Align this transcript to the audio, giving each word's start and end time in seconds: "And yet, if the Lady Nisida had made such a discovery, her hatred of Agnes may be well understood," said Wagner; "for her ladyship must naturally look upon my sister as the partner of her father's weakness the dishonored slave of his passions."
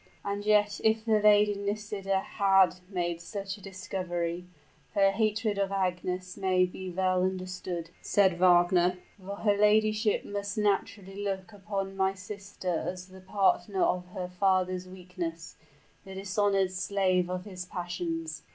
"And 0.25 0.43
yet, 0.47 0.81
if 0.83 1.05
the 1.05 1.19
Lady 1.21 1.53
Nisida 1.53 2.21
had 2.21 2.77
made 2.89 3.21
such 3.21 3.55
a 3.57 3.61
discovery, 3.61 4.45
her 4.95 5.11
hatred 5.11 5.59
of 5.59 5.71
Agnes 5.71 6.35
may 6.37 6.65
be 6.65 6.89
well 6.89 7.21
understood," 7.23 7.91
said 8.01 8.39
Wagner; 8.39 8.97
"for 9.23 9.35
her 9.35 9.55
ladyship 9.55 10.25
must 10.25 10.57
naturally 10.57 11.23
look 11.23 11.53
upon 11.53 11.95
my 11.95 12.15
sister 12.15 12.83
as 12.87 13.09
the 13.09 13.21
partner 13.21 13.83
of 13.83 14.07
her 14.07 14.27
father's 14.27 14.87
weakness 14.87 15.55
the 16.03 16.15
dishonored 16.15 16.71
slave 16.71 17.29
of 17.29 17.45
his 17.45 17.63
passions." 17.67 18.41